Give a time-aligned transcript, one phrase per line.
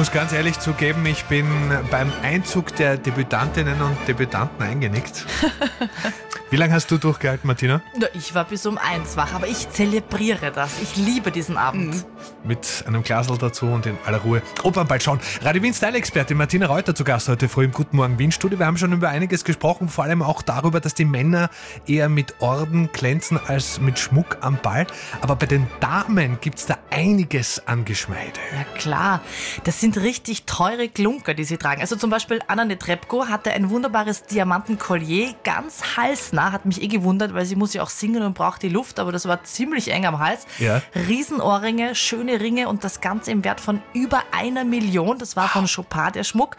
[0.00, 1.46] muss ganz ehrlich zugeben, ich bin
[1.90, 5.26] beim Einzug der Debütantinnen und Debütanten eingenickt.
[6.50, 7.80] Wie lange hast du durchgehalten, Martina?
[7.96, 10.82] Na, ich war bis um eins wach, aber ich zelebriere das.
[10.82, 11.94] Ich liebe diesen Abend.
[11.94, 12.04] Mhm.
[12.42, 15.20] Mit einem Glasl dazu und in aller Ruhe Opern bald schauen.
[15.42, 18.58] Radio Wien Style-Expertin Martina Reuter zu Gast heute früh im Guten Morgen Wien-Studio.
[18.58, 21.50] Wir haben schon über einiges gesprochen, vor allem auch darüber, dass die Männer
[21.86, 24.88] eher mit Orden glänzen als mit Schmuck am Ball.
[25.20, 28.40] Aber bei den Damen gibt es da einiges an Geschmeide.
[28.56, 29.20] Ja klar,
[29.62, 31.80] das sind richtig teure Klunker, die sie tragen.
[31.80, 36.88] Also zum Beispiel Anna Netrebko hatte ein wunderbares Diamantenkollier, ganz halsnah nah, hat mich eh
[36.88, 39.90] gewundert, weil sie muss ja auch singen und braucht die Luft, aber das war ziemlich
[39.92, 40.46] eng am Hals.
[40.58, 40.82] Ja.
[40.94, 45.18] Riesenohrringe, schöne Ringe und das Ganze im Wert von über einer Million.
[45.18, 46.56] Das war von Chopin der Schmuck.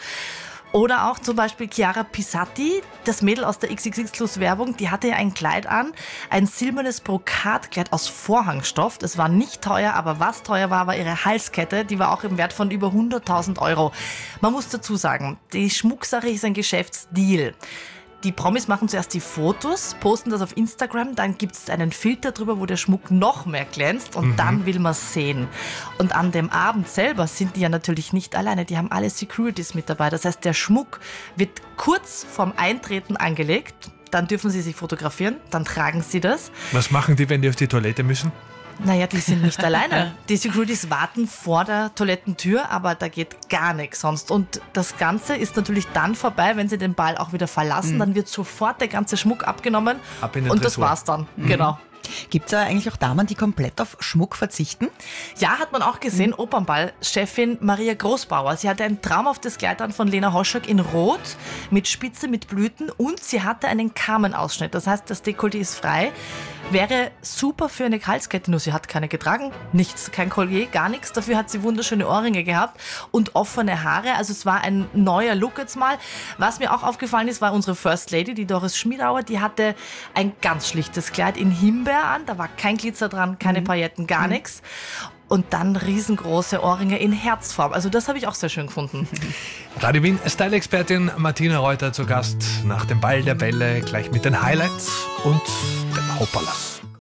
[0.73, 5.15] Oder auch zum Beispiel Chiara Pisatti, das Mädel aus der XXX Werbung, die hatte ja
[5.15, 5.91] ein Kleid an,
[6.29, 8.97] ein silbernes Brokatkleid aus Vorhangstoff.
[8.97, 11.83] Das war nicht teuer, aber was teuer war, war ihre Halskette.
[11.83, 13.91] Die war auch im Wert von über 100.000 Euro.
[14.39, 17.53] Man muss dazu sagen, die Schmucksache ist ein Geschäftsdeal.
[18.23, 22.31] Die Promis machen zuerst die Fotos, posten das auf Instagram, dann gibt es einen Filter
[22.31, 24.35] drüber, wo der Schmuck noch mehr glänzt und mhm.
[24.35, 25.47] dann will man es sehen.
[25.97, 29.73] Und an dem Abend selber sind die ja natürlich nicht alleine, die haben alle Securities
[29.73, 30.11] mit dabei.
[30.11, 30.99] Das heißt, der Schmuck
[31.35, 36.51] wird kurz vorm Eintreten angelegt, dann dürfen sie sich fotografieren, dann tragen sie das.
[36.73, 38.31] Was machen die, wenn die auf die Toilette müssen?
[38.79, 40.15] Naja, die sind nicht alleine.
[40.29, 44.31] Die Securities warten vor der Toilettentür, aber da geht gar nichts sonst.
[44.31, 47.95] Und das Ganze ist natürlich dann vorbei, wenn sie den Ball auch wieder verlassen.
[47.95, 47.99] Mhm.
[47.99, 49.99] Dann wird sofort der ganze Schmuck abgenommen.
[50.21, 51.27] Ab in den und das war's dann.
[51.35, 51.47] Mhm.
[51.47, 51.79] Genau.
[52.29, 54.89] Gibt es da eigentlich auch Damen, die komplett auf Schmuck verzichten?
[55.37, 56.31] Ja, hat man auch gesehen.
[56.31, 56.39] Mhm.
[56.39, 58.57] Opernball-Chefin Maria Großbauer.
[58.57, 61.19] Sie hatte ein traumhaftes Kleid an von Lena Hoschek in Rot
[61.69, 64.73] mit Spitze, mit Blüten und sie hatte einen Kamenausschnitt.
[64.73, 66.11] Das heißt, das Dekolleté ist frei.
[66.71, 69.51] Wäre super für eine Halskette, nur sie hat keine getragen.
[69.73, 71.11] Nichts, kein Collier, gar nichts.
[71.11, 72.79] Dafür hat sie wunderschöne Ohrringe gehabt
[73.11, 74.15] und offene Haare.
[74.15, 75.97] Also es war ein neuer Look jetzt mal.
[76.37, 79.21] Was mir auch aufgefallen ist, war unsere First Lady, die Doris Schmiedauer.
[79.21, 79.75] Die hatte
[80.13, 82.25] ein ganz schlichtes Kleid in Himbeer an.
[82.25, 83.65] Da war kein Glitzer dran, keine mhm.
[83.65, 84.33] Pailletten, gar mhm.
[84.33, 84.61] nichts
[85.31, 87.71] und dann riesengroße Ohrringe in Herzform.
[87.71, 89.07] Also das habe ich auch sehr schön gefunden.
[89.79, 94.41] Radio Wien Style-Expertin Martina Reuter zu Gast nach dem Ball der Bälle, gleich mit den
[94.41, 94.91] Highlights
[95.23, 95.41] und
[95.95, 96.80] den Hoppalas.